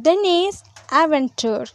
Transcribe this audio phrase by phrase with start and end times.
[0.00, 1.66] Denise Adventure.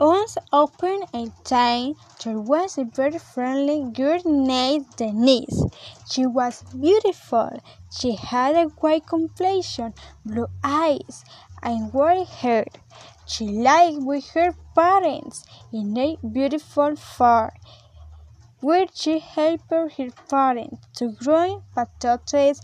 [0.00, 5.62] Once upon a time, there was a very friendly girl named Denise.
[6.10, 7.60] She was beautiful.
[7.96, 9.94] She had a white complexion,
[10.26, 11.24] blue eyes,
[11.62, 12.66] and white hair.
[13.24, 17.52] She lived with her parents in a beautiful farm
[18.58, 19.88] where she helped her
[20.28, 22.60] parents to grow potatoes,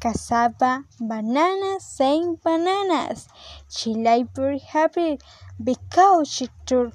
[0.00, 3.28] cassava, bananas, and bananas.
[3.68, 5.18] She lived very happy
[5.62, 6.94] because she took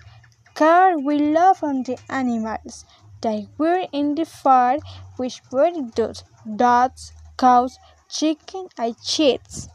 [0.55, 2.85] care with love on the animals
[3.21, 4.79] that were in the farm,
[5.17, 6.23] which were dogs,
[6.55, 7.77] dogs, cows,
[8.09, 9.69] chicken, and chickens.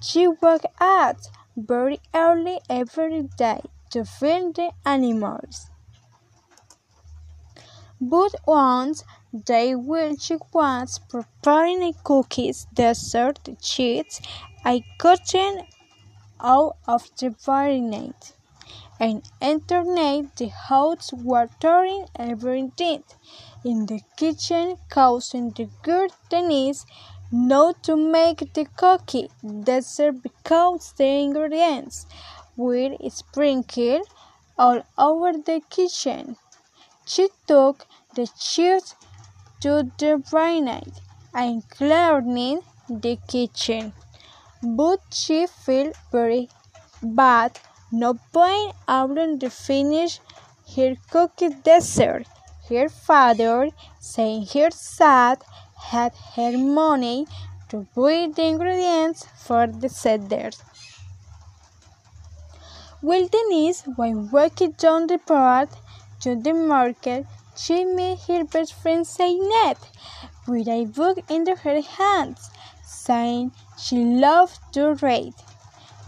[0.00, 5.70] She woke out very early every day to feed the animals.
[8.00, 14.20] But once day while she was preparing cookies, dessert, cheese,
[14.64, 15.64] I gotten
[16.40, 18.32] out of the baronet
[19.00, 19.86] and entered
[20.36, 23.04] the house watering everything.
[23.64, 26.84] In the kitchen, causing the girl Denise
[27.30, 29.28] not to make the cookie.
[29.64, 32.06] Dessert because the ingredients.
[32.56, 34.08] Were sprinkled
[34.58, 36.36] all over the kitchen.
[37.04, 38.96] She took the cheese
[39.60, 41.00] to the baronet
[41.34, 43.92] and cleaning the kitchen
[44.62, 46.48] but she felt very
[47.02, 47.58] bad
[47.92, 50.20] not being able to finish
[50.74, 52.26] her cookie dessert.
[52.68, 53.70] Her father,
[54.00, 55.42] saying her sad,
[55.76, 57.26] had her money
[57.70, 60.56] to buy the ingredients for the dessert.
[63.00, 65.80] While Denise was walking down the path
[66.20, 67.26] to the market,
[67.58, 69.78] she met her best friend Zainab
[70.46, 72.50] with a book in her hands,
[72.84, 75.34] saying she loved to read.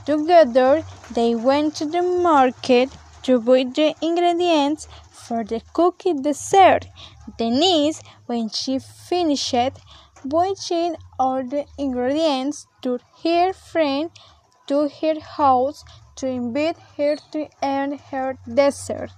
[0.07, 0.83] Together,
[1.15, 2.89] they went to the market
[3.25, 6.87] to buy the ingredients for the cookie dessert.
[7.37, 9.55] Denise, when she finished
[10.25, 14.11] buying all the ingredients, took her friend
[14.69, 15.85] to her house
[16.17, 19.11] to invite her to eat her dessert.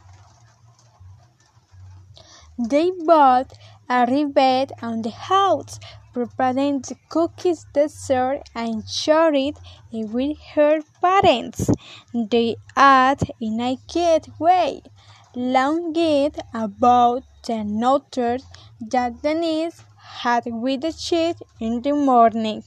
[2.68, 3.52] They both
[3.90, 5.78] arrived at the house,
[6.14, 9.58] prepared the cookies dessert, and shared it
[9.90, 11.70] with her parents.
[12.14, 14.82] They ate in a quiet way,
[15.34, 18.46] longing about the notes
[18.80, 22.62] that Denise had with the cheese in the morning.